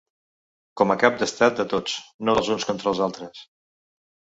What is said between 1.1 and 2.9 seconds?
d’estat de tots, no dels uns